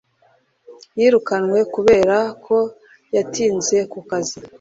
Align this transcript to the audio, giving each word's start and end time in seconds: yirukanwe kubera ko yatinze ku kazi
yirukanwe 0.99 1.59
kubera 1.73 2.17
ko 2.45 2.57
yatinze 3.15 3.77
ku 3.91 3.99
kazi 4.09 4.39